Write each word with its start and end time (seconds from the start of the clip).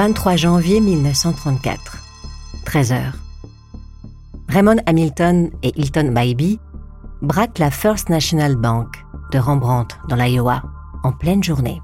23 0.00 0.36
janvier 0.36 0.80
1934. 0.80 1.98
13 2.64 2.92
heures. 2.92 3.16
Raymond 4.48 4.78
Hamilton 4.86 5.50
et 5.62 5.78
Hilton 5.78 6.14
Bybee 6.14 6.58
braquent 7.20 7.58
la 7.58 7.70
First 7.70 8.08
National 8.08 8.56
Bank 8.56 8.96
de 9.30 9.38
Rembrandt 9.38 9.94
dans 10.08 10.16
l'Iowa 10.16 10.62
en 11.02 11.12
pleine 11.12 11.44
journée. 11.44 11.82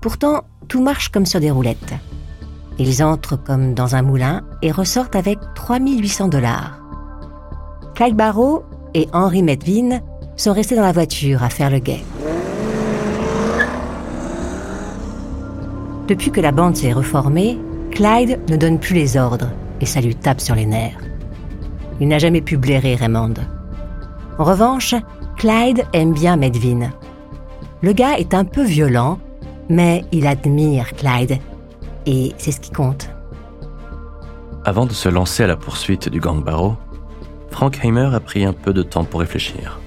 Pourtant, 0.00 0.42
tout 0.66 0.82
marche 0.82 1.10
comme 1.10 1.24
sur 1.24 1.38
des 1.38 1.52
roulettes. 1.52 1.94
Ils 2.80 3.00
entrent 3.04 3.36
comme 3.36 3.74
dans 3.74 3.94
un 3.94 4.02
moulin 4.02 4.42
et 4.62 4.72
ressortent 4.72 5.14
avec 5.14 5.38
3800 5.54 6.26
dollars. 6.26 6.80
Clyde 7.94 8.16
Barrow 8.16 8.64
et 8.94 9.06
Henry 9.12 9.44
Medvin 9.44 10.00
sont 10.36 10.52
restés 10.52 10.74
dans 10.74 10.82
la 10.82 10.90
voiture 10.90 11.44
à 11.44 11.48
faire 11.48 11.70
le 11.70 11.78
guet. 11.78 12.02
Depuis 16.08 16.30
que 16.30 16.40
la 16.40 16.52
bande 16.52 16.74
s'est 16.74 16.94
reformée, 16.94 17.58
Clyde 17.90 18.40
ne 18.48 18.56
donne 18.56 18.80
plus 18.80 18.94
les 18.94 19.18
ordres 19.18 19.50
et 19.82 19.86
ça 19.86 20.00
lui 20.00 20.14
tape 20.14 20.40
sur 20.40 20.54
les 20.54 20.64
nerfs. 20.64 20.98
Il 22.00 22.08
n'a 22.08 22.18
jamais 22.18 22.40
pu 22.40 22.56
blairer 22.56 22.94
Raymond. 22.94 23.34
En 24.38 24.44
revanche, 24.44 24.94
Clyde 25.36 25.84
aime 25.92 26.14
bien 26.14 26.36
Medvin. 26.38 26.90
Le 27.82 27.92
gars 27.92 28.16
est 28.16 28.32
un 28.32 28.46
peu 28.46 28.64
violent, 28.64 29.18
mais 29.68 30.02
il 30.10 30.26
admire 30.26 30.94
Clyde 30.94 31.38
et 32.06 32.32
c'est 32.38 32.52
ce 32.52 32.60
qui 32.60 32.70
compte. 32.70 33.10
Avant 34.64 34.86
de 34.86 34.94
se 34.94 35.10
lancer 35.10 35.42
à 35.42 35.46
la 35.46 35.56
poursuite 35.56 36.08
du 36.08 36.20
gang 36.20 36.42
Barrow, 36.42 36.76
Frank 37.50 37.84
Heimer 37.84 38.14
a 38.14 38.20
pris 38.20 38.46
un 38.46 38.54
peu 38.54 38.72
de 38.72 38.82
temps 38.82 39.04
pour 39.04 39.20
réfléchir. 39.20 39.78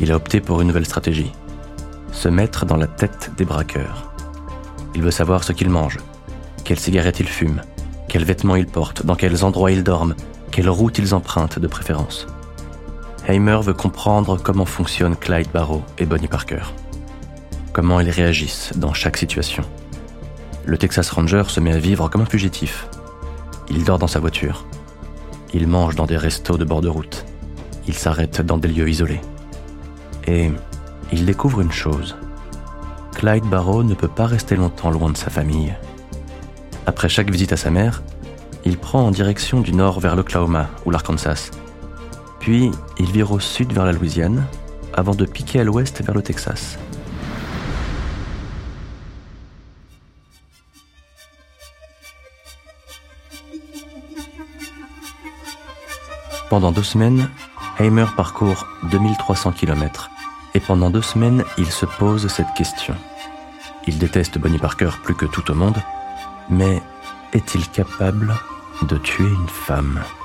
Il 0.00 0.12
a 0.12 0.16
opté 0.16 0.42
pour 0.42 0.60
une 0.60 0.68
nouvelle 0.68 0.84
stratégie. 0.84 1.32
Se 2.12 2.28
mettre 2.28 2.66
dans 2.66 2.76
la 2.76 2.86
tête 2.86 3.30
des 3.38 3.46
braqueurs. 3.46 4.13
Il 4.94 5.02
veut 5.02 5.10
savoir 5.10 5.44
ce 5.44 5.52
qu'ils 5.52 5.70
mangent, 5.70 5.98
quelles 6.64 6.78
cigarettes 6.78 7.20
ils 7.20 7.28
fument, 7.28 7.62
quels 8.08 8.24
vêtements 8.24 8.56
ils 8.56 8.66
portent, 8.66 9.04
dans 9.04 9.16
quels 9.16 9.44
endroits 9.44 9.72
ils 9.72 9.84
dorment, 9.84 10.14
quelle 10.50 10.68
route 10.68 10.98
ils 10.98 11.14
empruntent 11.14 11.58
de 11.58 11.66
préférence. 11.66 12.26
Heimer 13.26 13.58
veut 13.62 13.74
comprendre 13.74 14.38
comment 14.40 14.66
fonctionnent 14.66 15.16
Clyde 15.16 15.50
Barrow 15.52 15.82
et 15.98 16.06
Bonnie 16.06 16.28
Parker. 16.28 16.62
Comment 17.72 18.00
ils 18.00 18.10
réagissent 18.10 18.72
dans 18.76 18.92
chaque 18.92 19.16
situation. 19.16 19.64
Le 20.64 20.78
Texas 20.78 21.10
Ranger 21.10 21.44
se 21.48 21.58
met 21.60 21.72
à 21.72 21.78
vivre 21.78 22.08
comme 22.08 22.22
un 22.22 22.26
fugitif. 22.26 22.86
Il 23.68 23.84
dort 23.84 23.98
dans 23.98 24.06
sa 24.06 24.20
voiture. 24.20 24.66
Il 25.52 25.66
mange 25.66 25.96
dans 25.96 26.06
des 26.06 26.16
restos 26.16 26.56
de 26.56 26.64
bord 26.64 26.82
de 26.82 26.88
route. 26.88 27.24
Il 27.88 27.94
s'arrête 27.94 28.40
dans 28.42 28.58
des 28.58 28.68
lieux 28.68 28.88
isolés. 28.88 29.20
Et 30.26 30.50
il 31.12 31.26
découvre 31.26 31.60
une 31.60 31.72
chose. 31.72 32.16
Clyde 33.24 33.46
Barrow 33.46 33.82
ne 33.82 33.94
peut 33.94 34.06
pas 34.06 34.26
rester 34.26 34.54
longtemps 34.54 34.90
loin 34.90 35.10
de 35.10 35.16
sa 35.16 35.30
famille. 35.30 35.74
Après 36.84 37.08
chaque 37.08 37.30
visite 37.30 37.54
à 37.54 37.56
sa 37.56 37.70
mère, 37.70 38.02
il 38.66 38.76
prend 38.76 39.00
en 39.00 39.10
direction 39.10 39.62
du 39.62 39.72
nord 39.72 39.98
vers 39.98 40.14
l'Oklahoma 40.14 40.68
ou 40.84 40.90
l'Arkansas. 40.90 41.50
Puis 42.38 42.70
il 42.98 43.10
vire 43.10 43.32
au 43.32 43.40
sud 43.40 43.72
vers 43.72 43.86
la 43.86 43.92
Louisiane, 43.92 44.44
avant 44.92 45.14
de 45.14 45.24
piquer 45.24 45.60
à 45.60 45.64
l'ouest 45.64 46.02
vers 46.02 46.14
le 46.14 46.20
Texas. 46.20 46.78
Pendant 56.50 56.72
deux 56.72 56.82
semaines, 56.82 57.30
Heimer 57.78 58.04
parcourt 58.18 58.66
2300 58.90 59.52
km 59.52 60.10
et 60.52 60.60
pendant 60.60 60.90
deux 60.90 61.00
semaines, 61.00 61.42
il 61.56 61.70
se 61.70 61.86
pose 61.86 62.28
cette 62.28 62.52
question. 62.54 62.94
Il 63.86 63.98
déteste 63.98 64.38
Bonnie 64.38 64.58
Parker 64.58 64.90
plus 65.02 65.14
que 65.14 65.26
tout 65.26 65.50
au 65.50 65.54
monde, 65.54 65.76
mais 66.48 66.82
est-il 67.32 67.68
capable 67.70 68.34
de 68.82 68.96
tuer 68.96 69.24
une 69.24 69.48
femme« 69.48 70.00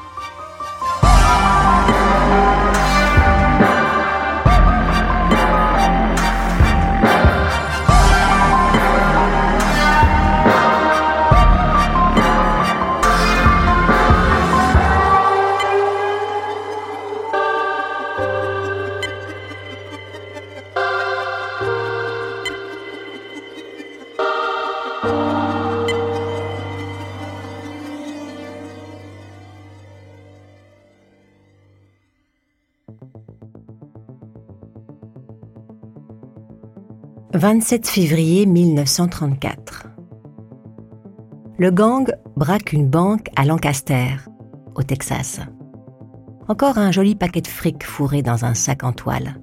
27 37.36 37.88
février 37.88 38.48
1934. 38.48 39.86
Le 41.60 41.70
gang 41.70 42.12
braque 42.36 42.74
une 42.74 42.90
banque 42.90 43.28
à 43.36 43.46
Lancaster, 43.46 44.16
au 44.74 44.82
Texas. 44.82 45.40
Encore 46.48 46.80
un 46.80 46.92
joli 46.92 47.14
paquet 47.14 47.42
de 47.42 47.48
fric 47.48 47.84
fourré 47.84 48.24
dans 48.24 48.46
un 48.46 48.56
sac 48.56 48.84
en 48.84 48.94
toile. 48.94 49.36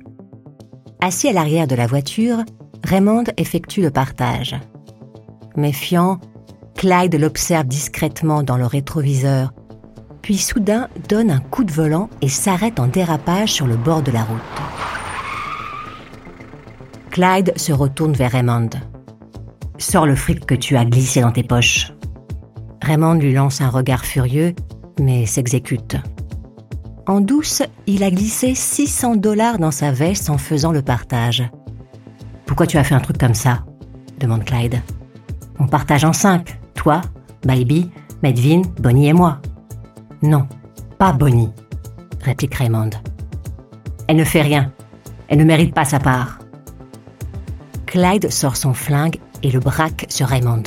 Assis 1.01 1.29
à 1.29 1.33
l'arrière 1.33 1.69
de 1.69 1.77
la 1.77 1.87
voiture, 1.87 2.39
Raymond 2.83 3.25
effectue 3.37 3.83
le 3.83 3.93
partage. 3.93 4.57
Méfiant, 5.55 6.19
Clyde 6.75 7.15
l'observe 7.15 7.69
discrètement 7.69 8.43
dans 8.43 8.57
le 8.57 8.67
rétroviseur, 8.67 9.53
puis 10.23 10.39
soudain 10.39 10.89
donne 11.09 11.31
un 11.31 11.41
coup 11.41 11.63
de 11.63 11.73
volant 11.73 12.11
et 12.21 12.29
s'arrête 12.29 12.81
en 12.81 12.89
dérapage 12.89 13.53
sur 13.53 13.69
le 13.69 13.77
bord 13.77 14.03
de 14.03 14.11
la 14.11 14.25
route. 14.25 14.76
Clyde 17.17 17.55
se 17.57 17.73
retourne 17.73 18.13
vers 18.13 18.33
Raymond. 18.33 18.69
Sors 19.79 20.05
le 20.05 20.15
fric 20.15 20.45
que 20.45 20.55
tu 20.55 20.77
as 20.77 20.85
glissé 20.85 21.23
dans 21.23 21.33
tes 21.33 21.43
poches. 21.43 21.91
Raymond 22.83 23.15
lui 23.15 23.33
lance 23.33 23.63
un 23.63 23.71
regard 23.71 24.05
furieux, 24.05 24.55
mais 25.01 25.25
s'exécute. 25.25 25.97
En 27.07 27.23
douce, 27.23 27.63
il 27.87 28.03
a 28.03 28.11
glissé 28.11 28.55
600 28.55 29.17
dollars 29.17 29.59
dans 29.59 29.71
sa 29.71 29.93
veste 29.93 30.29
en 30.29 30.37
faisant 30.37 30.73
le 30.73 30.83
partage. 30.83 31.43
Pourquoi 32.45 32.67
tu 32.67 32.77
as 32.77 32.85
fait 32.85 32.95
un 32.95 33.01
truc 33.01 33.17
comme 33.17 33.33
ça? 33.33 33.65
demande 34.21 34.45
Clyde. 34.45 34.83
On 35.59 35.69
partage 35.69 36.05
en 36.05 36.13
cinq. 36.13 36.61
Toi, 36.75 37.01
Baby, 37.47 37.91
Medvin, 38.23 38.61
Bonnie 38.79 39.09
et 39.09 39.15
moi. 39.15 39.41
Non, 40.21 40.47
pas 40.99 41.15
Bonnie, 41.15 41.49
réplique 42.21 42.57
Raymond. 42.57 42.91
Elle 44.07 44.17
ne 44.17 44.25
fait 44.25 44.43
rien. 44.43 44.71
Elle 45.29 45.39
ne 45.39 45.45
mérite 45.45 45.73
pas 45.73 45.87
sa 45.87 45.99
part. 45.99 46.41
Clyde 47.97 48.31
sort 48.31 48.59
son 48.59 48.75
flingue 48.75 49.19
et 49.43 49.51
le 49.51 49.59
braque 49.59 50.05
sur 50.11 50.27
Raymond. 50.27 50.65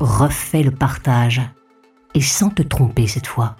Refais 0.00 0.64
le 0.64 0.72
partage. 0.72 1.40
Et 2.16 2.20
sans 2.20 2.50
te 2.50 2.62
tromper 2.62 3.06
cette 3.06 3.28
fois. 3.28 3.54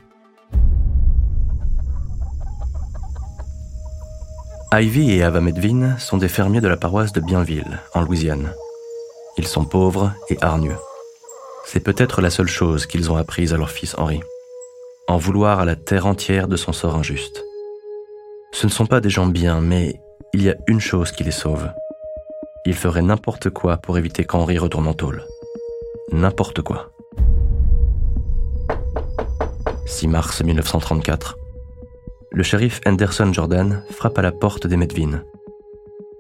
Ivy 4.73 5.13
et 5.13 5.23
Ava 5.23 5.41
Medvin 5.41 5.97
sont 5.99 6.17
des 6.17 6.27
fermiers 6.27 6.61
de 6.61 6.67
la 6.67 6.77
paroisse 6.77 7.13
de 7.13 7.21
Bienville, 7.21 7.79
en 7.95 8.01
Louisiane. 8.01 8.53
Ils 9.39 9.47
sont 9.47 9.65
pauvres 9.65 10.13
et 10.29 10.37
hargneux. 10.43 10.79
C'est 11.65 11.79
peut-être 11.79 12.23
la 12.23 12.31
seule 12.31 12.49
chose 12.49 12.87
qu'ils 12.87 13.13
ont 13.13 13.17
apprise 13.17 13.55
à 13.55 13.57
leur 13.57 13.71
fils 13.71 13.95
Henri. 13.97 14.21
En 15.07 15.17
vouloir 15.17 15.61
à 15.61 15.65
la 15.65 15.77
terre 15.77 16.07
entière 16.07 16.49
de 16.49 16.57
son 16.57 16.73
sort 16.73 16.97
injuste. 16.97 17.41
Ce 18.51 18.67
ne 18.67 18.73
sont 18.73 18.87
pas 18.87 19.01
des 19.01 19.11
gens 19.11 19.27
bien, 19.27 19.61
mais 19.61 20.01
il 20.35 20.43
y 20.43 20.51
a 20.51 20.57
une 20.67 20.81
chose 20.81 21.13
qui 21.13 21.23
les 21.23 21.31
sauve. 21.31 21.71
Ils 22.65 22.75
feraient 22.75 23.03
n'importe 23.03 23.51
quoi 23.51 23.77
pour 23.79 23.99
éviter 23.99 24.25
qu'Henri 24.25 24.57
retourne 24.59 24.87
en 24.87 24.95
tôle. 24.95 25.25
N'importe 26.13 26.63
quoi. 26.63 26.93
6 29.87 30.07
mars 30.07 30.43
1934. 30.43 31.37
Le 32.31 32.43
shérif 32.45 32.81
Anderson 32.87 33.33
Jordan 33.33 33.83
frappe 33.91 34.19
à 34.19 34.23
la 34.23 34.31
porte 34.31 34.69
des 34.69 34.77
Medvin. 34.77 35.23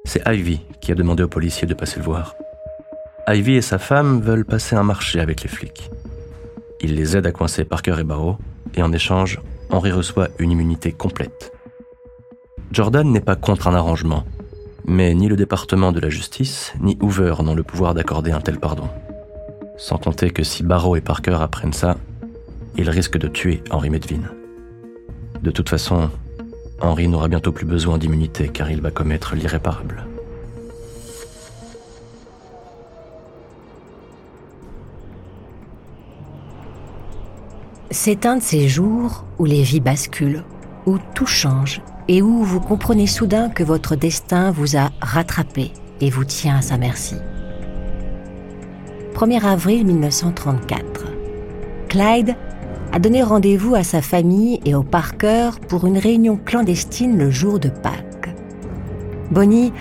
C'est 0.04 0.26
Ivy 0.26 0.60
qui 0.80 0.90
a 0.90 0.96
demandé 0.96 1.22
aux 1.22 1.28
policiers 1.28 1.68
de 1.68 1.74
passer 1.74 1.98
le 1.98 2.04
voir. 2.04 2.34
Ivy 3.28 3.54
et 3.54 3.62
sa 3.62 3.78
femme 3.78 4.20
veulent 4.20 4.44
passer 4.44 4.74
un 4.74 4.82
marché 4.82 5.20
avec 5.20 5.42
les 5.42 5.48
flics. 5.48 5.90
Il 6.80 6.96
les 6.96 7.16
aide 7.16 7.26
à 7.26 7.32
coincer 7.32 7.64
Parker 7.64 7.94
et 8.00 8.04
Barrow, 8.04 8.36
et 8.74 8.82
en 8.82 8.92
échange, 8.92 9.40
Henry 9.70 9.92
reçoit 9.92 10.28
une 10.40 10.50
immunité 10.50 10.90
complète. 10.90 11.52
Jordan 12.72 13.08
n'est 13.10 13.20
pas 13.20 13.36
contre 13.36 13.68
un 13.68 13.74
arrangement, 13.74 14.24
mais 14.84 15.14
ni 15.14 15.28
le 15.28 15.36
département 15.36 15.92
de 15.92 16.00
la 16.00 16.10
justice, 16.10 16.72
ni 16.80 16.98
Hoover 17.00 17.34
n'ont 17.42 17.54
le 17.54 17.62
pouvoir 17.62 17.94
d'accorder 17.94 18.32
un 18.32 18.40
tel 18.40 18.58
pardon. 18.58 18.88
Sans 19.76 19.96
compter 19.96 20.30
que 20.30 20.42
si 20.42 20.62
Barrow 20.62 20.96
et 20.96 21.00
Parker 21.00 21.38
apprennent 21.40 21.72
ça, 21.72 21.96
ils 22.76 22.90
risquent 22.90 23.18
de 23.18 23.28
tuer 23.28 23.62
Henry 23.70 23.90
Medvin. 23.90 24.22
De 25.42 25.50
toute 25.50 25.68
façon, 25.68 26.10
Henry 26.80 27.06
n'aura 27.06 27.28
bientôt 27.28 27.52
plus 27.52 27.66
besoin 27.66 27.98
d'immunité 27.98 28.48
car 28.48 28.70
il 28.70 28.80
va 28.80 28.90
commettre 28.90 29.36
l'irréparable. 29.36 30.04
C'est 37.90 38.26
un 38.26 38.36
de 38.36 38.42
ces 38.42 38.68
jours 38.68 39.24
où 39.38 39.44
les 39.44 39.62
vies 39.62 39.80
basculent, 39.80 40.44
où 40.86 40.98
tout 41.14 41.26
change 41.26 41.82
et 42.08 42.22
où 42.22 42.42
vous 42.42 42.60
comprenez 42.60 43.06
soudain 43.06 43.48
que 43.48 43.62
votre 43.62 43.96
destin 43.96 44.50
vous 44.50 44.76
a 44.76 44.90
rattrapé 45.00 45.72
et 46.00 46.10
vous 46.10 46.24
tient 46.24 46.58
à 46.58 46.62
sa 46.62 46.78
merci. 46.78 47.16
1er 49.14 49.44
avril 49.44 49.86
1934. 49.86 51.04
Clyde 51.88 52.34
a 52.92 52.98
donné 52.98 53.22
rendez-vous 53.22 53.74
à 53.74 53.82
sa 53.82 54.02
famille 54.02 54.60
et 54.64 54.74
au 54.74 54.82
Parker 54.82 55.50
pour 55.68 55.86
une 55.86 55.98
réunion 55.98 56.36
clandestine 56.36 57.16
le 57.16 57.30
jour 57.30 57.58
de 57.58 57.68
Pâques. 57.68 58.34
Bonnie 59.30 59.72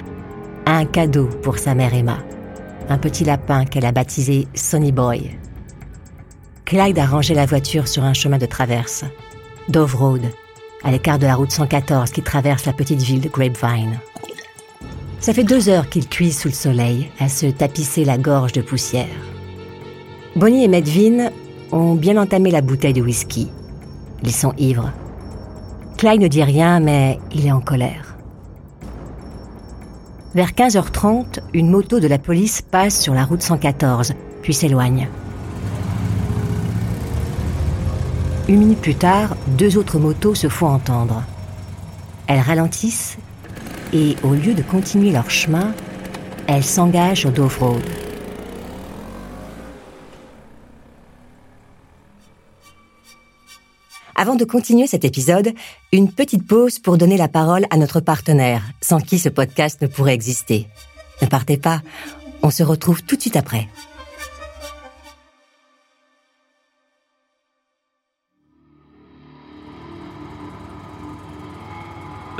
a 0.65 0.77
un 0.77 0.85
cadeau 0.85 1.27
pour 1.41 1.57
sa 1.57 1.75
mère 1.75 1.93
Emma, 1.93 2.17
un 2.89 2.97
petit 2.97 3.25
lapin 3.25 3.65
qu'elle 3.65 3.85
a 3.85 3.91
baptisé 3.91 4.47
Sonny 4.53 4.91
Boy. 4.91 5.37
Clyde 6.65 6.99
a 6.99 7.05
rangé 7.05 7.33
la 7.33 7.45
voiture 7.45 7.87
sur 7.87 8.03
un 8.03 8.13
chemin 8.13 8.37
de 8.37 8.45
traverse, 8.45 9.03
Dove 9.67 9.95
Road, 9.95 10.21
à 10.83 10.91
l'écart 10.91 11.19
de 11.19 11.25
la 11.25 11.35
route 11.35 11.51
114 11.51 12.11
qui 12.11 12.21
traverse 12.21 12.65
la 12.65 12.73
petite 12.73 13.01
ville 13.01 13.21
de 13.21 13.29
Grapevine. 13.29 13.99
Ça 15.19 15.33
fait 15.33 15.43
deux 15.43 15.69
heures 15.69 15.87
qu'il 15.87 16.07
cuise 16.07 16.39
sous 16.39 16.47
le 16.47 16.53
soleil, 16.53 17.11
à 17.19 17.29
se 17.29 17.45
tapisser 17.45 18.05
la 18.05 18.17
gorge 18.17 18.53
de 18.53 18.61
poussière. 18.61 19.05
Bonnie 20.35 20.63
et 20.63 20.67
Medvin 20.67 21.29
ont 21.71 21.93
bien 21.95 22.17
entamé 22.17 22.49
la 22.51 22.61
bouteille 22.61 22.93
de 22.93 23.01
whisky. 23.01 23.49
Ils 24.23 24.31
sont 24.31 24.53
ivres. 24.57 24.91
Clyde 25.97 26.21
ne 26.21 26.27
dit 26.27 26.43
rien, 26.43 26.79
mais 26.79 27.19
il 27.31 27.45
est 27.45 27.51
en 27.51 27.61
colère. 27.61 28.15
Vers 30.33 30.53
15h30, 30.53 31.39
une 31.53 31.69
moto 31.69 31.99
de 31.99 32.07
la 32.07 32.17
police 32.17 32.61
passe 32.61 32.99
sur 32.99 33.13
la 33.13 33.25
route 33.25 33.41
114, 33.41 34.13
puis 34.41 34.53
s'éloigne. 34.53 35.07
Une 38.47 38.57
minute 38.57 38.81
plus 38.81 38.95
tard, 38.95 39.35
deux 39.47 39.77
autres 39.77 39.99
motos 39.99 40.35
se 40.35 40.49
font 40.49 40.67
entendre. 40.67 41.23
Elles 42.27 42.39
ralentissent 42.39 43.17
et, 43.93 44.15
au 44.23 44.33
lieu 44.33 44.53
de 44.53 44.63
continuer 44.63 45.11
leur 45.11 45.29
chemin, 45.29 45.73
elles 46.47 46.63
s'engagent 46.63 47.19
sur 47.19 47.31
Dove 47.31 47.57
Road. 47.59 47.83
Avant 54.15 54.35
de 54.35 54.45
continuer 54.45 54.87
cet 54.87 55.05
épisode, 55.05 55.53
une 55.91 56.11
petite 56.11 56.45
pause 56.45 56.79
pour 56.79 56.97
donner 56.97 57.17
la 57.17 57.27
parole 57.27 57.65
à 57.69 57.77
notre 57.77 58.01
partenaire, 58.01 58.63
sans 58.81 58.99
qui 58.99 59.19
ce 59.19 59.29
podcast 59.29 59.81
ne 59.81 59.87
pourrait 59.87 60.13
exister. 60.13 60.67
Ne 61.21 61.27
partez 61.27 61.57
pas, 61.57 61.81
on 62.43 62.49
se 62.49 62.63
retrouve 62.63 63.03
tout 63.03 63.15
de 63.15 63.21
suite 63.21 63.35
après. 63.35 63.67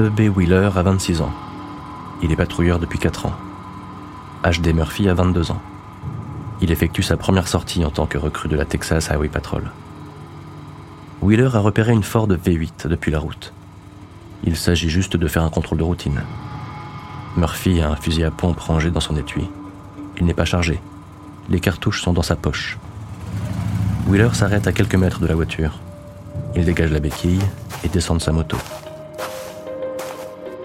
E.B. 0.01 0.36
Wheeler 0.36 0.71
a 0.75 0.81
26 0.81 1.21
ans. 1.21 1.31
Il 2.24 2.31
est 2.31 2.36
patrouilleur 2.36 2.80
depuis 2.80 2.98
4 2.98 3.27
ans. 3.27 3.36
H.D. 4.44 4.74
Murphy 4.74 5.07
a 5.07 5.13
22 5.13 5.51
ans. 5.51 5.62
Il 6.59 6.71
effectue 6.71 7.03
sa 7.03 7.18
première 7.18 7.48
sortie 7.48 7.86
en 7.86 7.92
tant 7.92 8.07
que 8.07 8.18
recrue 8.18 8.50
de 8.50 8.56
la 8.56 8.65
Texas 8.65 9.12
Highway 9.12 9.27
Patrol. 9.27 9.69
Wheeler 11.21 11.56
a 11.56 11.59
repéré 11.59 11.92
une 11.94 12.01
Ford 12.01 12.27
V8 12.27 12.88
depuis 12.88 13.12
la 13.12 13.19
route. 13.19 13.53
Il 14.44 14.57
s'agit 14.57 14.89
juste 14.89 15.18
de 15.18 15.27
faire 15.27 15.44
un 15.44 15.51
contrôle 15.51 15.77
de 15.77 15.83
routine. 15.83 16.24
Murphy 17.38 17.80
a 17.80 17.92
un 17.92 17.95
fusil 17.95 18.24
à 18.24 18.31
pompe 18.31 18.59
rangé 18.59 18.89
dans 18.89 19.01
son 19.01 19.15
étui. 19.18 19.47
Il 20.18 20.25
n'est 20.25 20.33
pas 20.33 20.45
chargé. 20.45 20.81
Les 21.47 21.59
cartouches 21.59 22.01
sont 22.01 22.13
dans 22.13 22.24
sa 22.24 22.36
poche. 22.36 22.80
Wheeler 24.07 24.33
s'arrête 24.33 24.65
à 24.65 24.71
quelques 24.71 24.95
mètres 24.95 25.19
de 25.19 25.27
la 25.27 25.36
voiture. 25.36 25.80
Il 26.56 26.65
dégage 26.65 26.92
la 26.92 27.00
béquille 27.00 27.44
et 27.83 27.88
descend 27.88 28.18
de 28.18 28.24
sa 28.24 28.31
moto. 28.31 28.57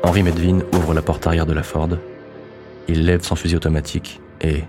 Henry 0.07 0.23
Medvin 0.23 0.61
ouvre 0.73 0.95
la 0.95 1.03
porte 1.03 1.27
arrière 1.27 1.47
de 1.47 1.53
la 1.53 1.65
Ford. 1.65 1.89
Il 2.87 3.07
lève 3.07 3.25
son 3.25 3.35
fusil 3.35 3.57
automatique 3.57 4.21
et, 4.41 4.63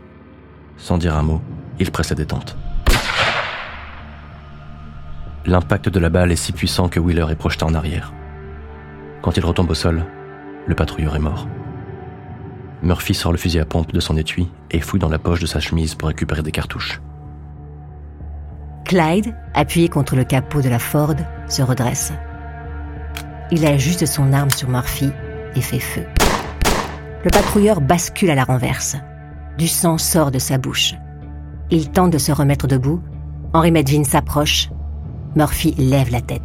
sans 0.78 0.98
dire 0.98 1.16
un 1.16 1.22
mot, 1.22 1.44
il 1.78 1.92
presse 1.92 2.10
la 2.10 2.16
détente. 2.16 2.58
L'impact 5.46 5.90
de 5.90 6.00
la 6.00 6.10
balle 6.10 6.32
est 6.32 6.36
si 6.36 6.54
puissant 6.54 6.90
que 6.90 7.00
Wheeler 7.00 7.28
est 7.30 7.36
projeté 7.36 7.66
en 7.66 7.76
arrière. 7.76 8.14
Quand 9.22 9.38
il 9.38 9.46
retombe 9.46 9.70
au 9.70 9.76
sol, 9.76 10.06
le 10.66 10.74
patrouilleur 10.74 11.16
est 11.16 11.20
mort. 11.20 11.48
Murphy 12.82 13.14
sort 13.14 13.32
le 13.32 13.38
fusil 13.38 13.60
à 13.60 13.66
pompe 13.66 13.94
de 13.94 14.00
son 14.00 14.18
étui 14.18 14.50
et 14.72 14.82
fouille 14.82 15.00
dans 15.00 15.08
la 15.08 15.20
poche 15.20 15.40
de 15.40 15.46
sa 15.46 15.60
chemise 15.60 15.94
pour 15.94 16.08
récupérer 16.08 16.42
des 16.42 16.52
cartouches. 16.52 17.00
Clyde, 18.86 19.36
appuyé 19.54 19.88
contre 19.88 20.16
le 20.16 20.24
capot 20.24 20.64
de 20.64 20.70
la 20.70 20.80
Ford, 20.80 21.16
se 21.48 21.62
redresse. 21.62 22.12
Il 23.52 23.64
ajuste 23.68 24.08
son 24.08 24.34
arme 24.34 24.50
sur 24.50 24.68
Murphy 24.68 25.12
fait 25.62 25.80
feu. 25.80 26.06
Le 27.24 27.30
patrouilleur 27.30 27.82
bascule 27.82 28.30
à 28.30 28.36
la 28.36 28.44
renverse. 28.44 28.96
Du 29.58 29.68
sang 29.68 29.98
sort 29.98 30.32
de 30.32 30.40
sa 30.40 30.58
bouche. 30.58 30.96
Il 31.72 31.90
tente 31.90 32.12
de 32.12 32.18
se 32.18 32.32
remettre 32.32 32.68
debout. 32.68 33.02
Henry 33.54 33.72
Medvin 33.72 34.04
s'approche 34.04 34.70
Murphy 35.36 35.76
lève 35.78 36.12
la 36.12 36.22
tête. 36.22 36.42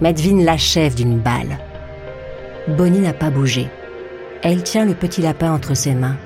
Medvin 0.00 0.42
l'achève 0.42 0.94
d'une 0.94 1.18
balle. 1.18 1.58
Bonnie 2.68 3.00
n'a 3.00 3.12
pas 3.12 3.30
bougé. 3.30 3.68
Elle 4.42 4.62
tient 4.62 4.84
le 4.84 4.94
petit 4.94 5.22
lapin 5.22 5.52
entre 5.52 5.74
ses 5.74 5.94
mains. 5.94 6.16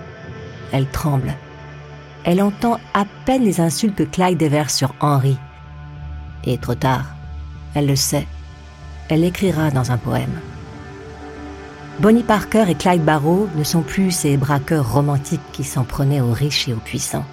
Elle 0.73 0.87
tremble. 0.87 1.35
Elle 2.25 2.43
entend 2.43 2.79
à 2.95 3.05
peine 3.25 3.45
les 3.45 3.61
insultes 3.61 3.95
que 3.95 4.03
Clyde 4.03 4.39
déverse 4.39 4.75
sur 4.75 4.95
Henry. 5.01 5.39
Et 6.45 6.59
trop 6.59 6.75
tard, 6.75 7.15
elle 7.75 7.87
le 7.87 7.97
sait. 7.97 8.27
Elle 9.09 9.21
l'écrira 9.21 9.71
dans 9.71 9.91
un 9.91 9.97
poème. 9.97 10.41
Bonnie 12.01 12.23
Parker 12.23 12.65
et 12.69 12.75
Clyde 12.75 13.05
Barrow 13.05 13.49
ne 13.57 13.65
sont 13.65 13.83
plus 13.83 14.11
ces 14.11 14.37
braqueurs 14.37 14.93
romantiques 14.93 15.41
qui 15.53 15.65
s'en 15.65 15.85
prenaient 15.85 16.21
aux 16.21 16.33
riches 16.33 16.69
et 16.69 16.73
aux 16.73 16.77
puissants 16.77 17.25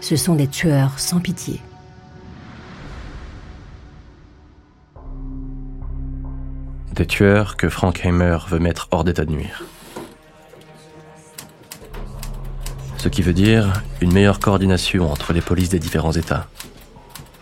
ce 0.00 0.16
sont 0.16 0.34
des 0.34 0.48
tueurs 0.48 0.98
sans 0.98 1.20
pitié. 1.20 1.60
Des 6.94 7.06
tueurs 7.06 7.56
que 7.56 7.68
Frank 7.68 8.04
Heimer 8.04 8.38
veut 8.48 8.58
mettre 8.58 8.88
hors 8.90 9.04
d'état 9.04 9.24
de 9.24 9.30
nuire. 9.30 9.62
Ce 12.98 13.08
qui 13.08 13.22
veut 13.22 13.32
dire 13.32 13.82
une 14.00 14.12
meilleure 14.12 14.40
coordination 14.40 15.10
entre 15.10 15.32
les 15.32 15.40
polices 15.40 15.70
des 15.70 15.78
différents 15.78 16.12
États 16.12 16.48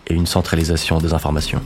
et 0.07 0.13
une 0.13 0.27
centralisation 0.27 0.99
des 0.99 1.13
informations. 1.13 1.61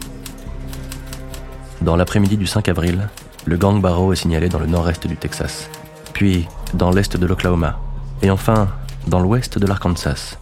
Dans 1.84 1.98
l'après-midi 1.98 2.38
du 2.38 2.48
5 2.48 2.70
avril, 2.70 3.10
le 3.44 3.58
gang 3.58 3.82
Barrow 3.82 4.14
est 4.14 4.16
signalé 4.16 4.48
dans 4.48 4.60
le 4.60 4.68
nord-est 4.68 5.06
du 5.06 5.18
Texas, 5.18 5.70
puis 6.14 6.48
dans 6.74 6.92
l'est 6.92 7.18
de 7.18 7.26
l'Oklahoma, 7.26 7.78
et 8.22 8.32
enfin 8.32 8.70
dans 9.08 9.20
l'ouest 9.20 9.60
de 9.60 9.68
l'Arkansas, 9.68 10.38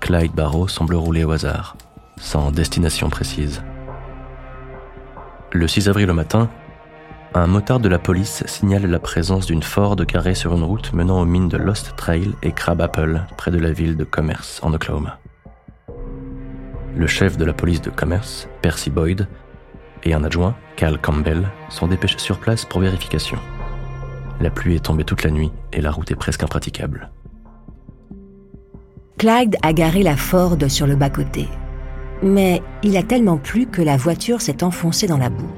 Clyde 0.00 0.32
Barrow 0.32 0.68
semble 0.68 0.94
rouler 0.94 1.24
au 1.24 1.30
hasard, 1.30 1.74
sans 2.18 2.50
destination 2.50 3.08
précise. 3.08 3.62
Le 5.52 5.66
6 5.66 5.88
avril 5.88 6.10
au 6.10 6.14
matin, 6.14 6.50
un 7.32 7.46
motard 7.46 7.80
de 7.80 7.88
la 7.88 7.98
police 7.98 8.44
signale 8.46 8.84
la 8.84 8.98
présence 8.98 9.46
d'une 9.46 9.62
Ford 9.62 9.96
garée 9.96 10.34
sur 10.34 10.52
une 10.52 10.64
route 10.64 10.92
menant 10.92 11.22
aux 11.22 11.24
mines 11.24 11.48
de 11.48 11.56
Lost 11.56 11.94
Trail 11.96 12.34
et 12.42 12.52
Crab 12.52 12.82
Apple, 12.82 13.22
près 13.38 13.50
de 13.50 13.58
la 13.58 13.72
ville 13.72 13.96
de 13.96 14.04
Commerce, 14.04 14.60
en 14.62 14.74
Oklahoma. 14.74 15.18
Le 16.94 17.06
chef 17.06 17.38
de 17.38 17.46
la 17.46 17.54
police 17.54 17.80
de 17.80 17.88
Commerce, 17.88 18.48
Percy 18.60 18.90
Boyd, 18.90 19.26
et 20.04 20.14
un 20.14 20.24
adjoint, 20.24 20.54
Cal 20.76 20.98
Campbell, 21.00 21.48
sont 21.68 21.86
dépêchés 21.86 22.18
sur 22.18 22.38
place 22.38 22.64
pour 22.64 22.80
vérification. 22.80 23.38
La 24.40 24.50
pluie 24.50 24.76
est 24.76 24.84
tombée 24.84 25.04
toute 25.04 25.24
la 25.24 25.30
nuit 25.30 25.50
et 25.72 25.80
la 25.80 25.90
route 25.90 26.10
est 26.10 26.16
presque 26.16 26.42
impraticable. 26.42 27.10
Clyde 29.18 29.56
a 29.62 29.72
garé 29.72 30.04
la 30.04 30.16
Ford 30.16 30.56
sur 30.68 30.86
le 30.86 30.94
bas-côté. 30.94 31.48
Mais 32.22 32.62
il 32.84 32.96
a 32.96 33.02
tellement 33.02 33.36
plu 33.36 33.66
que 33.66 33.82
la 33.82 33.96
voiture 33.96 34.40
s'est 34.40 34.62
enfoncée 34.62 35.08
dans 35.08 35.18
la 35.18 35.28
boue. 35.28 35.50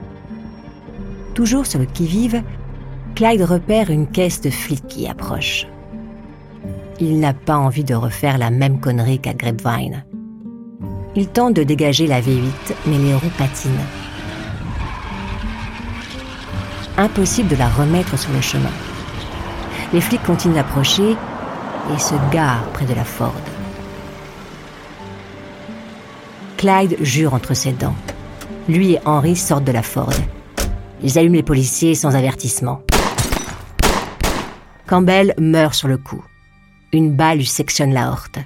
Toujours 1.35 1.67
sur 1.67 1.79
le 1.79 1.85
qui-vive, 1.85 2.43
Clyde 3.15 3.43
repère 3.43 3.91
une 3.91 4.07
caisse 4.07 4.41
de 4.41 4.51
flics 4.51 4.87
qui 4.87 5.07
approche. 5.07 5.67
Il 7.01 7.21
n'a 7.21 7.35
pas 7.35 7.57
envie 7.57 7.85
de 7.85 7.95
refaire 7.95 8.39
la 8.39 8.51
même 8.51 8.81
connerie 8.81 9.19
qu'à 9.19 9.35
Grapevine. 9.35 10.05
Il 11.17 11.29
tente 11.29 11.55
de 11.55 11.63
dégager 11.63 12.07
la 12.07 12.21
V8, 12.21 12.75
mais 12.87 12.99
les 12.99 13.15
roues 13.15 13.33
patinent. 13.37 13.87
Impossible 17.01 17.49
de 17.49 17.57
la 17.57 17.71
remettre 17.71 18.19
sur 18.19 18.31
le 18.31 18.43
chemin. 18.43 18.71
Les 19.95 20.03
flics 20.03 20.23
continuent 20.23 20.57
d'approcher 20.57 21.17
et 21.95 21.99
se 21.99 22.13
garent 22.31 22.71
près 22.75 22.85
de 22.85 22.93
la 22.93 23.05
Ford. 23.05 23.41
Clyde 26.59 26.99
jure 27.01 27.33
entre 27.33 27.55
ses 27.55 27.73
dents. 27.73 27.97
Lui 28.69 28.93
et 28.93 28.99
Henry 29.07 29.35
sortent 29.35 29.65
de 29.65 29.73
la 29.73 29.83
Ford. 29.83 30.13
Ils 31.03 31.19
allument 31.19 31.37
les 31.37 31.43
policiers 31.43 31.95
sans 31.95 32.15
avertissement. 32.15 32.83
Campbell 34.87 35.33
meurt 35.39 35.73
sur 35.73 35.89
le 35.89 35.97
coup. 35.97 36.23
Une 36.93 37.17
balle 37.17 37.39
lui 37.39 37.47
sectionne 37.47 37.95
la 37.95 38.11
horte. 38.11 38.41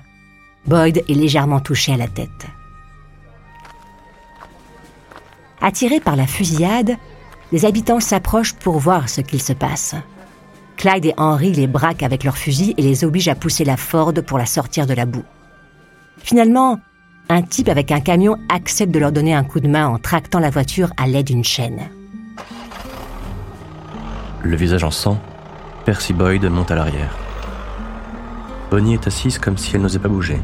Boyd 0.69 0.99
est 0.99 1.15
légèrement 1.15 1.59
touché 1.59 1.93
à 1.93 1.97
la 1.97 2.07
tête. 2.07 2.47
Attirés 5.61 5.99
par 5.99 6.15
la 6.15 6.29
fusillade, 6.29 6.97
les 7.53 7.65
habitants 7.65 8.01
s'approchent 8.01 8.55
pour 8.55 8.79
voir 8.79 9.09
ce 9.09 9.21
qu'il 9.21 9.41
se 9.41 9.53
passe. 9.53 9.95
Clyde 10.77 11.07
et 11.07 11.15
Henry 11.17 11.53
les 11.53 11.67
braquent 11.67 12.03
avec 12.03 12.25
leurs 12.25 12.37
fusils 12.37 12.75
et 12.77 12.83
les 12.83 13.05
obligent 13.05 13.29
à 13.29 13.35
pousser 13.35 13.65
la 13.65 13.77
Ford 13.77 14.13
pour 14.27 14.39
la 14.39 14.47
sortir 14.47 14.87
de 14.87 14.95
la 14.95 15.07
boue. 15.07 15.25
Finalement, 16.19 16.81
un 17.29 17.43
type 17.43 17.69
avec 17.69 17.91
un 17.91 18.01
camion 18.01 18.37
accepte 18.49 18.93
de 18.93 18.99
leur 18.99 19.13
donner 19.13 19.35
un 19.35 19.45
coup 19.45 19.61
de 19.61 19.69
main 19.69 19.87
en 19.87 19.99
tractant 19.99 20.41
la 20.41 20.51
voiture 20.51 20.91
à 20.97 21.07
l'aide 21.07 21.27
d'une 21.27 21.45
chaîne. 21.45 21.81
Le 24.43 24.57
visage 24.57 24.85
en 24.85 24.91
sang, 24.91 25.19
Percy 25.85 26.13
Boyd 26.13 26.45
monte 26.45 26.71
à 26.71 26.75
l'arrière. 26.75 27.17
Bonnie 28.71 28.95
est 28.95 29.07
assise 29.07 29.39
comme 29.39 29.57
si 29.57 29.75
elle 29.75 29.83
n'osait 29.83 29.99
pas 29.99 30.09
bouger. 30.09 30.39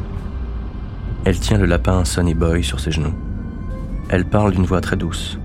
Elle 1.25 1.39
tient 1.39 1.59
le 1.59 1.67
lapin 1.67 2.05
Sonny 2.05 2.35
Boy 2.35 2.65
sur 2.65 2.81
ses 2.81 2.93
genoux. 2.93 3.15
Elle 4.09 4.25
parle 4.25 4.53
d'une 4.53 4.65
voix 4.65 4.81
très 4.81 4.97
douce. 4.97 5.39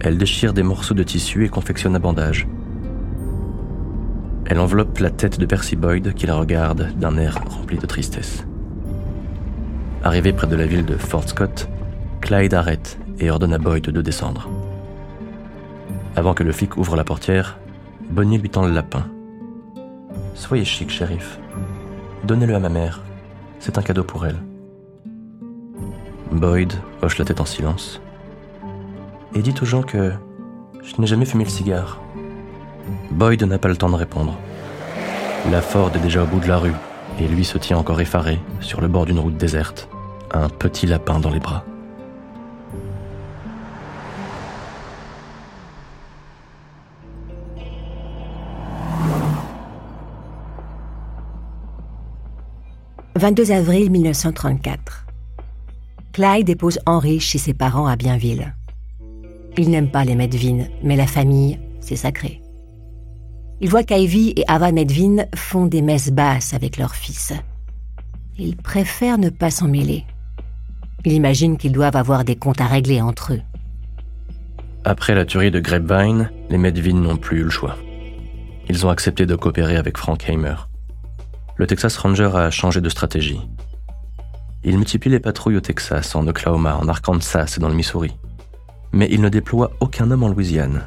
Elle 0.00 0.16
déchire 0.16 0.52
des 0.52 0.62
morceaux 0.62 0.94
de 0.94 1.02
tissu 1.02 1.44
et 1.44 1.48
confectionne 1.48 1.96
un 1.96 2.00
bandage. 2.00 2.46
Elle 4.46 4.60
enveloppe 4.60 4.98
la 4.98 5.10
tête 5.10 5.40
de 5.40 5.46
Percy 5.46 5.76
Boyd 5.76 6.14
qui 6.14 6.26
la 6.26 6.36
regarde 6.36 6.92
d'un 6.98 7.16
air 7.18 7.38
rempli 7.48 7.78
de 7.78 7.86
tristesse. 7.86 8.46
Arrivé 10.04 10.32
près 10.32 10.46
de 10.46 10.56
la 10.56 10.66
ville 10.66 10.86
de 10.86 10.96
Fort 10.96 11.28
Scott, 11.28 11.68
Clyde 12.20 12.54
arrête 12.54 12.98
et 13.18 13.30
ordonne 13.30 13.52
à 13.52 13.58
Boyd 13.58 13.84
de 13.84 14.00
descendre. 14.00 14.48
Avant 16.14 16.34
que 16.34 16.44
le 16.44 16.52
flic 16.52 16.76
ouvre 16.76 16.96
la 16.96 17.04
portière, 17.04 17.58
Bonnie 18.08 18.38
lui 18.38 18.50
tend 18.50 18.64
le 18.64 18.72
lapin. 18.72 19.06
Soyez 20.34 20.64
chic, 20.64 20.90
shérif. 20.90 21.38
Donnez-le 22.24 22.54
à 22.54 22.60
ma 22.60 22.68
mère. 22.68 23.02
C'est 23.58 23.76
un 23.76 23.82
cadeau 23.82 24.04
pour 24.04 24.24
elle. 24.24 24.38
Boyd 26.30 26.72
hoche 27.02 27.18
la 27.18 27.24
tête 27.24 27.40
en 27.40 27.44
silence. 27.44 28.00
Et 29.34 29.42
dit 29.42 29.54
aux 29.60 29.64
gens 29.64 29.82
que 29.82 30.12
je 30.82 31.00
n'ai 31.00 31.06
jamais 31.06 31.24
fumé 31.24 31.44
le 31.44 31.50
cigare. 31.50 32.00
Boyd 33.10 33.42
n'a 33.44 33.58
pas 33.58 33.68
le 33.68 33.76
temps 33.76 33.90
de 33.90 33.94
répondre. 33.94 34.36
La 35.50 35.60
Ford 35.60 35.90
est 35.94 36.00
déjà 36.00 36.22
au 36.24 36.26
bout 36.26 36.40
de 36.40 36.48
la 36.48 36.58
rue 36.58 36.72
et 37.20 37.28
lui 37.28 37.44
se 37.44 37.58
tient 37.58 37.78
encore 37.78 38.00
effaré 38.00 38.40
sur 38.60 38.80
le 38.80 38.88
bord 38.88 39.06
d'une 39.06 39.18
route 39.18 39.36
déserte, 39.36 39.88
un 40.32 40.48
petit 40.48 40.86
lapin 40.86 41.20
dans 41.20 41.30
les 41.30 41.40
bras. 41.40 41.64
«22 53.16 53.50
avril 53.50 53.90
1934. 53.90 55.06
Clyde 56.12 56.46
dépose 56.46 56.78
Henry 56.86 57.18
chez 57.18 57.38
ses 57.38 57.52
parents 57.52 57.88
à 57.88 57.96
Bienville. 57.96 58.54
Il 59.58 59.70
n'aime 59.70 59.90
pas 59.90 60.04
les 60.04 60.14
Medvin, 60.14 60.68
mais 60.84 60.94
la 60.94 61.08
famille, 61.08 61.58
c'est 61.80 61.96
sacré. 61.96 62.40
Il 63.60 63.68
voit 63.68 63.82
qu'Ivy 63.82 64.32
et 64.36 64.44
Ava 64.46 64.70
Medvin 64.70 65.24
font 65.34 65.66
des 65.66 65.82
messes 65.82 66.12
basses 66.12 66.54
avec 66.54 66.76
leur 66.76 66.94
fils. 66.94 67.32
Il 68.38 68.56
préfère 68.56 69.18
ne 69.18 69.30
pas 69.30 69.50
s'en 69.50 69.66
mêler. 69.66 70.04
Il 71.04 71.12
imagine 71.12 71.56
qu'ils 71.56 71.72
doivent 71.72 71.96
avoir 71.96 72.24
des 72.24 72.36
comptes 72.36 72.60
à 72.60 72.66
régler 72.66 73.02
entre 73.02 73.32
eux. 73.32 73.40
Après 74.84 75.16
la 75.16 75.24
tuerie 75.24 75.50
de 75.50 75.58
Grapevine, 75.58 76.30
les 76.50 76.58
Medvin 76.58 76.94
n'ont 76.94 77.16
plus 77.16 77.40
eu 77.40 77.44
le 77.44 77.50
choix. 77.50 77.76
Ils 78.68 78.86
ont 78.86 78.90
accepté 78.90 79.26
de 79.26 79.34
coopérer 79.34 79.76
avec 79.76 79.98
Frank 79.98 80.22
Hamer. 80.28 80.68
Le 81.56 81.66
Texas 81.66 81.96
Ranger 81.96 82.30
a 82.34 82.52
changé 82.52 82.80
de 82.80 82.88
stratégie. 82.88 83.40
Il 84.62 84.76
multiplie 84.76 85.10
les 85.10 85.18
patrouilles 85.18 85.56
au 85.56 85.60
Texas, 85.60 86.14
en 86.14 86.28
Oklahoma, 86.28 86.76
en 86.76 86.86
Arkansas 86.86 87.54
et 87.56 87.60
dans 87.60 87.68
le 87.68 87.74
Missouri. 87.74 88.12
Mais 88.92 89.08
il 89.10 89.20
ne 89.20 89.28
déploie 89.28 89.72
aucun 89.80 90.10
homme 90.10 90.22
en 90.22 90.28
Louisiane. 90.28 90.82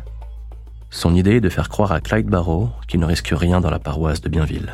Son 0.89 1.15
idée 1.15 1.35
est 1.35 1.41
de 1.41 1.49
faire 1.49 1.69
croire 1.69 1.91
à 1.91 2.01
Clyde 2.01 2.27
Barrow 2.27 2.69
qu'il 2.87 2.99
ne 2.99 3.05
risque 3.05 3.31
rien 3.31 3.61
dans 3.61 3.69
la 3.69 3.79
paroisse 3.79 4.21
de 4.21 4.29
Bienville. 4.29 4.71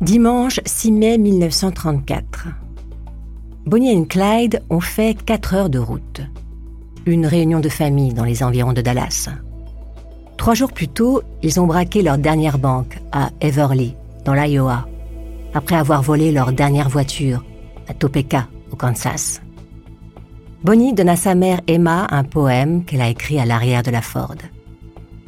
Dimanche 0.00 0.60
6 0.64 0.92
mai 0.92 1.18
1934. 1.18 2.48
Bonnie 3.66 3.90
et 3.90 4.06
Clyde 4.06 4.62
ont 4.70 4.80
fait 4.80 5.16
4 5.24 5.54
heures 5.54 5.70
de 5.70 5.78
route. 5.78 6.20
Une 7.04 7.26
réunion 7.26 7.60
de 7.60 7.68
famille 7.68 8.14
dans 8.14 8.24
les 8.24 8.42
environs 8.42 8.72
de 8.72 8.80
Dallas. 8.80 9.28
Trois 10.36 10.54
jours 10.54 10.72
plus 10.72 10.88
tôt, 10.88 11.22
ils 11.42 11.60
ont 11.60 11.66
braqué 11.66 12.02
leur 12.02 12.18
dernière 12.18 12.58
banque 12.58 12.98
à 13.12 13.30
Everly, 13.40 13.94
dans 14.24 14.34
l'Iowa, 14.34 14.86
après 15.54 15.76
avoir 15.76 16.02
volé 16.02 16.30
leur 16.30 16.52
dernière 16.52 16.88
voiture 16.88 17.42
à 17.88 17.94
Topeka, 17.94 18.46
au 18.70 18.76
Kansas. 18.76 19.40
Bonnie 20.66 20.94
donne 20.94 21.10
à 21.10 21.14
sa 21.14 21.36
mère 21.36 21.60
Emma 21.68 22.08
un 22.10 22.24
poème 22.24 22.84
qu'elle 22.84 23.00
a 23.00 23.08
écrit 23.08 23.38
à 23.38 23.46
l'arrière 23.46 23.84
de 23.84 23.92
la 23.92 24.02
Ford. 24.02 24.34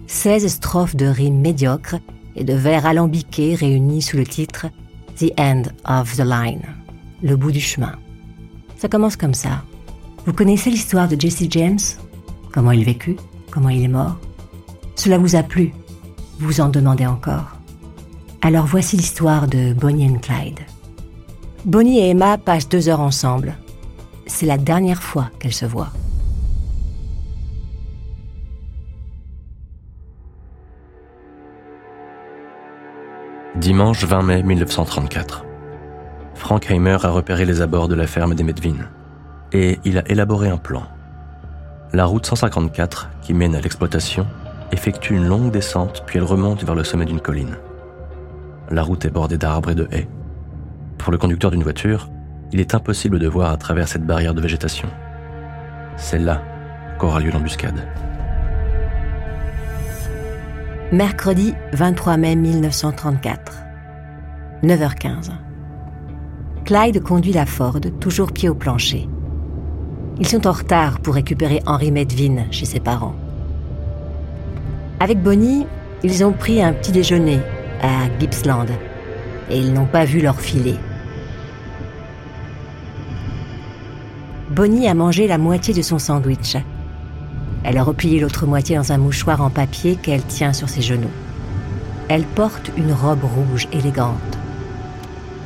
16 0.08 0.48
strophes 0.48 0.96
de 0.96 1.06
rimes 1.06 1.38
médiocres 1.38 1.94
et 2.34 2.42
de 2.42 2.54
vers 2.54 2.86
alambiqués 2.86 3.54
réunis 3.54 4.02
sous 4.02 4.16
le 4.16 4.26
titre 4.26 4.66
The 5.16 5.30
End 5.38 5.62
of 5.88 6.16
the 6.16 6.24
Line, 6.24 6.62
le 7.22 7.36
bout 7.36 7.52
du 7.52 7.60
chemin. 7.60 7.92
Ça 8.78 8.88
commence 8.88 9.14
comme 9.14 9.32
ça. 9.32 9.62
Vous 10.26 10.32
connaissez 10.32 10.70
l'histoire 10.70 11.06
de 11.06 11.14
Jesse 11.16 11.44
James? 11.50 11.78
Comment 12.52 12.72
il 12.72 12.82
vécut? 12.82 13.16
Comment 13.52 13.68
il 13.68 13.84
est 13.84 13.86
mort? 13.86 14.18
Cela 14.96 15.18
vous 15.18 15.36
a 15.36 15.44
plu? 15.44 15.72
Vous 16.40 16.60
en 16.60 16.68
demandez 16.68 17.06
encore? 17.06 17.52
Alors 18.42 18.66
voici 18.66 18.96
l'histoire 18.96 19.46
de 19.46 19.72
Bonnie 19.72 20.12
et 20.12 20.18
Clyde. 20.18 20.58
Bonnie 21.64 22.00
et 22.00 22.08
Emma 22.08 22.38
passent 22.38 22.68
deux 22.68 22.88
heures 22.88 22.98
ensemble. 22.98 23.54
C'est 24.28 24.46
la 24.46 24.56
dernière 24.56 25.02
fois 25.02 25.30
qu'elles 25.40 25.52
se 25.52 25.66
voient. 25.66 25.90
Dimanche 33.56 34.04
20 34.04 34.22
mai 34.22 34.42
1934. 34.44 35.44
Frank 36.34 36.70
Heimer 36.70 36.98
a 37.02 37.10
repéré 37.10 37.44
les 37.44 37.60
abords 37.60 37.88
de 37.88 37.96
la 37.96 38.06
ferme 38.06 38.36
des 38.36 38.44
Medvin 38.44 38.76
et 39.52 39.80
il 39.84 39.98
a 39.98 40.08
élaboré 40.08 40.48
un 40.48 40.56
plan. 40.56 40.84
La 41.92 42.04
route 42.04 42.24
154, 42.24 43.10
qui 43.22 43.34
mène 43.34 43.56
à 43.56 43.60
l'exploitation, 43.60 44.26
effectue 44.70 45.16
une 45.16 45.26
longue 45.26 45.50
descente 45.50 46.04
puis 46.06 46.18
elle 46.18 46.24
remonte 46.24 46.62
vers 46.62 46.76
le 46.76 46.84
sommet 46.84 47.06
d'une 47.06 47.20
colline 47.20 47.56
la 48.70 48.82
route 48.82 49.04
est 49.04 49.10
bordée 49.10 49.38
d'arbres 49.38 49.70
et 49.70 49.74
de 49.74 49.88
haies. 49.92 50.08
Pour 50.98 51.12
le 51.12 51.18
conducteur 51.18 51.50
d'une 51.50 51.62
voiture, 51.62 52.08
il 52.52 52.60
est 52.60 52.74
impossible 52.74 53.18
de 53.18 53.28
voir 53.28 53.52
à 53.52 53.56
travers 53.56 53.88
cette 53.88 54.04
barrière 54.04 54.34
de 54.34 54.40
végétation. 54.40 54.88
C'est 55.96 56.18
là 56.18 56.42
qu'aura 56.98 57.20
lieu 57.20 57.30
l'embuscade. 57.30 57.86
Mercredi 60.92 61.54
23 61.72 62.16
mai 62.16 62.36
1934. 62.36 63.52
9h15. 64.62 65.30
Clyde 66.64 67.02
conduit 67.02 67.32
la 67.32 67.46
Ford, 67.46 67.80
toujours 68.00 68.32
pied 68.32 68.48
au 68.48 68.54
plancher. 68.54 69.08
Ils 70.18 70.26
sont 70.26 70.46
en 70.46 70.52
retard 70.52 71.00
pour 71.00 71.14
récupérer 71.14 71.60
Henry 71.66 71.92
Medvin 71.92 72.44
chez 72.50 72.64
ses 72.64 72.80
parents. 72.80 73.14
Avec 75.00 75.22
Bonnie, 75.22 75.66
ils 76.02 76.24
ont 76.24 76.32
pris 76.32 76.62
un 76.62 76.72
petit 76.72 76.92
déjeuner 76.92 77.38
à 77.82 78.08
Gippsland 78.18 78.66
et 79.50 79.58
ils 79.58 79.72
n'ont 79.72 79.86
pas 79.86 80.04
vu 80.04 80.20
leur 80.20 80.40
filet. 80.40 80.76
Bonnie 84.58 84.88
a 84.88 84.94
mangé 84.94 85.28
la 85.28 85.38
moitié 85.38 85.72
de 85.72 85.82
son 85.82 86.00
sandwich. 86.00 86.56
Elle 87.62 87.78
a 87.78 87.84
replié 87.84 88.18
l'autre 88.18 88.44
moitié 88.44 88.74
dans 88.74 88.90
un 88.90 88.98
mouchoir 88.98 89.40
en 89.40 89.50
papier 89.50 89.94
qu'elle 89.94 90.24
tient 90.24 90.52
sur 90.52 90.68
ses 90.68 90.82
genoux. 90.82 91.12
Elle 92.08 92.24
porte 92.24 92.72
une 92.76 92.92
robe 92.92 93.22
rouge 93.22 93.68
élégante. 93.72 94.16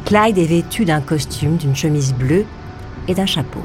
Clyde 0.06 0.38
est 0.38 0.46
vêtu 0.46 0.86
d'un 0.86 1.02
costume, 1.02 1.58
d'une 1.58 1.76
chemise 1.76 2.14
bleue 2.14 2.46
et 3.06 3.12
d'un 3.12 3.26
chapeau. 3.26 3.60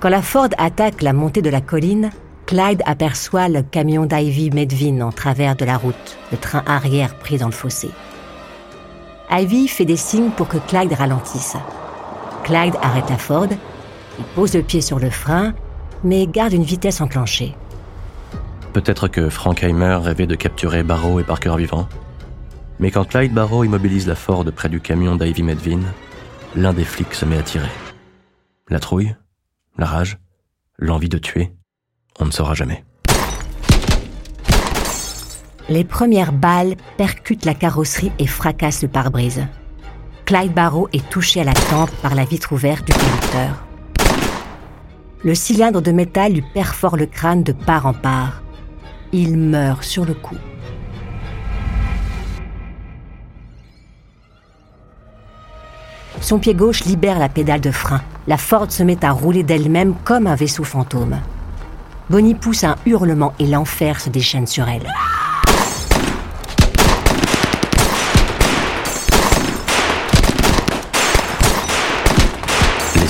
Quand 0.00 0.08
la 0.08 0.20
Ford 0.20 0.48
attaque 0.58 1.00
la 1.00 1.12
montée 1.12 1.42
de 1.42 1.50
la 1.50 1.60
colline, 1.60 2.10
Clyde 2.46 2.82
aperçoit 2.86 3.48
le 3.48 3.62
camion 3.62 4.04
d'Ivy 4.04 4.50
Medvin 4.50 5.00
en 5.00 5.12
travers 5.12 5.54
de 5.54 5.64
la 5.64 5.76
route, 5.76 6.18
le 6.32 6.38
train 6.38 6.64
arrière 6.66 7.14
pris 7.14 7.38
dans 7.38 7.46
le 7.46 7.52
fossé. 7.52 7.90
Ivy 9.30 9.68
fait 9.68 9.84
des 9.84 9.96
signes 9.96 10.30
pour 10.30 10.48
que 10.48 10.58
Clyde 10.58 10.92
ralentisse. 10.92 11.56
Clyde 12.44 12.76
arrête 12.82 13.08
la 13.10 13.18
Ford, 13.18 13.48
il 14.18 14.24
pose 14.34 14.54
le 14.54 14.62
pied 14.62 14.80
sur 14.80 14.98
le 14.98 15.10
frein, 15.10 15.54
mais 16.02 16.26
garde 16.26 16.52
une 16.52 16.62
vitesse 16.62 17.00
enclenchée. 17.00 17.54
Peut-être 18.72 19.08
que 19.08 19.30
Frankheimer 19.30 19.98
rêvait 20.02 20.26
de 20.26 20.34
capturer 20.34 20.82
Barrow 20.82 21.20
et 21.20 21.24
Parker 21.24 21.54
vivants. 21.56 21.88
Mais 22.78 22.90
quand 22.90 23.04
Clyde 23.04 23.32
Barrow 23.32 23.64
immobilise 23.64 24.06
la 24.06 24.16
Ford 24.16 24.44
près 24.54 24.68
du 24.68 24.80
camion 24.80 25.16
d'Ivy 25.16 25.42
Medvin, 25.42 25.80
l'un 26.54 26.72
des 26.72 26.84
flics 26.84 27.14
se 27.14 27.24
met 27.24 27.38
à 27.38 27.42
tirer. 27.42 27.70
La 28.68 28.80
trouille 28.80 29.14
la 29.76 29.86
rage, 29.86 30.18
l'envie 30.78 31.08
de 31.08 31.18
tuer, 31.18 31.52
on 32.20 32.26
ne 32.26 32.30
saura 32.30 32.54
jamais. 32.54 32.84
Les 35.70 35.84
premières 35.84 36.32
balles 36.32 36.76
percutent 36.98 37.46
la 37.46 37.54
carrosserie 37.54 38.12
et 38.18 38.26
fracassent 38.26 38.82
le 38.82 38.88
pare-brise. 38.88 39.46
Clyde 40.26 40.52
Barrow 40.52 40.88
est 40.92 41.08
touché 41.08 41.40
à 41.40 41.44
la 41.44 41.54
tempe 41.54 41.90
par 42.02 42.14
la 42.14 42.24
vitre 42.24 42.52
ouverte 42.52 42.86
du 42.86 42.92
conducteur. 42.92 43.64
Le 45.22 45.34
cylindre 45.34 45.80
de 45.80 45.90
métal 45.90 46.32
lui 46.32 46.44
perfore 46.52 46.98
le 46.98 47.06
crâne 47.06 47.42
de 47.42 47.52
part 47.52 47.86
en 47.86 47.94
part. 47.94 48.42
Il 49.12 49.38
meurt 49.38 49.82
sur 49.84 50.04
le 50.04 50.12
coup. 50.12 50.36
Son 56.20 56.38
pied 56.38 56.54
gauche 56.54 56.84
libère 56.84 57.18
la 57.18 57.30
pédale 57.30 57.60
de 57.62 57.70
frein. 57.70 58.02
La 58.26 58.36
Ford 58.36 58.70
se 58.70 58.82
met 58.82 59.02
à 59.02 59.12
rouler 59.12 59.42
d'elle-même 59.42 59.94
comme 60.04 60.26
un 60.26 60.34
vaisseau 60.34 60.64
fantôme. 60.64 61.18
Bonnie 62.10 62.34
pousse 62.34 62.64
un 62.64 62.76
hurlement 62.84 63.32
et 63.38 63.46
l'enfer 63.46 64.00
se 64.00 64.10
déchaîne 64.10 64.46
sur 64.46 64.68
elle. 64.68 64.88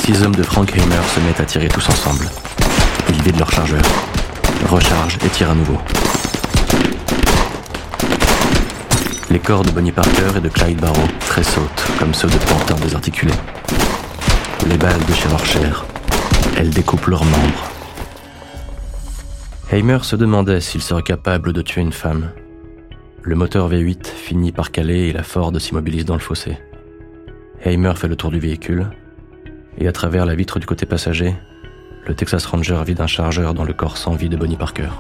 Six 0.04 0.22
hommes 0.22 0.34
de 0.34 0.42
Frank 0.42 0.70
Heimer 0.76 1.02
se 1.14 1.20
mettent 1.20 1.40
à 1.40 1.46
tirer 1.46 1.68
tous 1.68 1.88
ensemble. 1.88 2.28
Ils 3.08 3.22
vident 3.22 3.38
leur 3.38 3.50
chargeur, 3.50 3.80
rechargent 4.68 5.16
et 5.24 5.28
tirent 5.30 5.52
à 5.52 5.54
nouveau. 5.54 5.78
Les 9.30 9.38
corps 9.38 9.62
de 9.62 9.70
Bonnie 9.70 9.92
Parker 9.92 10.36
et 10.36 10.40
de 10.40 10.48
Clyde 10.50 10.78
Barrow 10.78 11.08
tressautent 11.20 11.86
comme 11.98 12.12
ceux 12.12 12.28
de 12.28 12.36
panthères 12.36 12.76
désarticulés. 12.76 13.32
Les 14.68 14.76
balles 14.76 15.02
déchirent 15.06 15.30
leur 15.30 15.46
chair. 15.46 15.86
Elles 16.58 16.70
découpent 16.70 17.06
leurs 17.06 17.24
membres. 17.24 17.70
Heimer 19.72 20.00
se 20.02 20.16
demandait 20.16 20.60
s'il 20.60 20.82
serait 20.82 21.02
capable 21.02 21.54
de 21.54 21.62
tuer 21.62 21.80
une 21.80 21.92
femme. 21.92 22.30
Le 23.22 23.36
moteur 23.36 23.70
V8 23.70 24.04
finit 24.04 24.52
par 24.52 24.70
caler 24.70 25.08
et 25.08 25.12
la 25.14 25.22
Ford 25.22 25.50
s'immobilise 25.58 26.04
dans 26.04 26.12
le 26.12 26.20
fossé. 26.20 26.58
Heimer 27.64 27.94
fait 27.96 28.08
le 28.08 28.16
tour 28.16 28.30
du 28.30 28.38
véhicule 28.38 28.90
et 29.78 29.88
à 29.88 29.92
travers 29.92 30.26
la 30.26 30.34
vitre 30.34 30.58
du 30.58 30.66
côté 30.66 30.86
passager, 30.86 31.34
le 32.06 32.14
Texas 32.14 32.44
Ranger 32.46 32.82
vide 32.86 33.00
un 33.00 33.06
chargeur 33.06 33.54
dans 33.54 33.64
le 33.64 33.72
corps 33.72 33.96
sans 33.96 34.14
vie 34.14 34.28
de 34.28 34.36
Bonnie 34.36 34.56
Parker. 34.56 34.90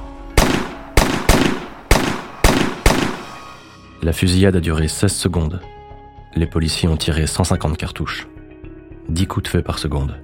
La 4.02 4.12
fusillade 4.12 4.56
a 4.56 4.60
duré 4.60 4.88
16 4.88 5.12
secondes. 5.12 5.60
Les 6.34 6.46
policiers 6.46 6.88
ont 6.88 6.96
tiré 6.96 7.26
150 7.26 7.76
cartouches. 7.76 8.28
10 9.08 9.26
coups 9.26 9.44
de 9.44 9.48
feu 9.48 9.62
par 9.62 9.78
seconde. 9.78 10.16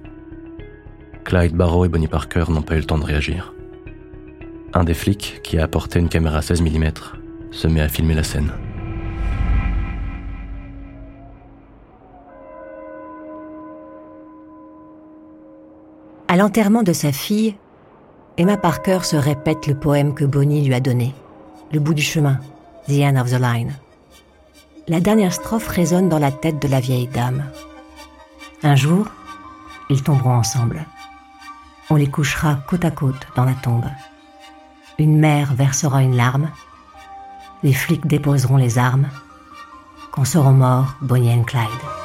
Clyde 1.23 1.55
Barrow 1.55 1.85
et 1.85 1.89
Bonnie 1.89 2.07
Parker 2.07 2.45
n'ont 2.49 2.61
pas 2.61 2.75
eu 2.75 2.79
le 2.79 2.85
temps 2.85 2.97
de 2.97 3.05
réagir. 3.05 3.53
Un 4.73 4.83
des 4.83 4.93
flics, 4.93 5.41
qui 5.43 5.57
a 5.57 5.63
apporté 5.63 5.99
une 5.99 6.09
caméra 6.09 6.41
16 6.41 6.61
mm, 6.61 6.91
se 7.51 7.67
met 7.67 7.81
à 7.81 7.87
filmer 7.87 8.15
la 8.15 8.23
scène. 8.23 8.51
À 16.31 16.37
l'enterrement 16.37 16.81
de 16.81 16.93
sa 16.93 17.11
fille, 17.11 17.57
Emma 18.37 18.55
Parker 18.55 18.99
se 19.03 19.17
répète 19.17 19.67
le 19.67 19.75
poème 19.75 20.13
que 20.13 20.23
Bonnie 20.23 20.65
lui 20.65 20.73
a 20.73 20.79
donné, 20.79 21.13
Le 21.73 21.81
bout 21.81 21.93
du 21.93 22.01
chemin, 22.01 22.39
The 22.87 23.01
End 23.01 23.17
of 23.17 23.29
the 23.31 23.37
Line. 23.37 23.73
La 24.87 25.01
dernière 25.01 25.33
strophe 25.33 25.67
résonne 25.67 26.07
dans 26.07 26.19
la 26.19 26.31
tête 26.31 26.61
de 26.61 26.69
la 26.69 26.79
vieille 26.79 27.09
dame. 27.09 27.43
Un 28.63 28.77
jour, 28.77 29.07
ils 29.89 30.03
tomberont 30.03 30.35
ensemble. 30.35 30.85
On 31.89 31.97
les 31.97 32.07
couchera 32.07 32.59
côte 32.65 32.85
à 32.85 32.91
côte 32.91 33.27
dans 33.35 33.43
la 33.43 33.55
tombe. 33.55 33.89
Une 34.99 35.19
mère 35.19 35.53
versera 35.53 36.01
une 36.01 36.15
larme. 36.15 36.49
Les 37.61 37.73
flics 37.73 38.07
déposeront 38.07 38.55
les 38.55 38.77
armes. 38.77 39.09
Quand 40.13 40.23
seront 40.23 40.53
morts 40.53 40.95
Bonnie 41.01 41.37
et 41.37 41.43
Clyde. 41.43 42.00